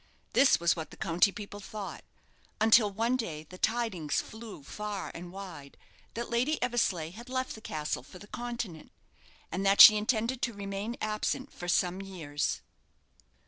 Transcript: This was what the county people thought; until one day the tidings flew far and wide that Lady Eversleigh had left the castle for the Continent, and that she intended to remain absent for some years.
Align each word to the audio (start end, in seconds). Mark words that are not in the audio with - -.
This 0.33 0.59
was 0.59 0.75
what 0.75 0.89
the 0.89 0.97
county 0.97 1.31
people 1.31 1.59
thought; 1.59 2.03
until 2.59 2.89
one 2.89 3.15
day 3.15 3.43
the 3.47 3.59
tidings 3.59 4.19
flew 4.19 4.63
far 4.63 5.11
and 5.13 5.31
wide 5.31 5.77
that 6.15 6.27
Lady 6.31 6.59
Eversleigh 6.59 7.11
had 7.11 7.29
left 7.29 7.53
the 7.53 7.61
castle 7.61 8.01
for 8.01 8.17
the 8.17 8.25
Continent, 8.25 8.91
and 9.51 9.63
that 9.63 9.79
she 9.79 9.97
intended 9.97 10.41
to 10.41 10.53
remain 10.53 10.97
absent 11.01 11.53
for 11.53 11.67
some 11.67 12.01
years. 12.01 12.61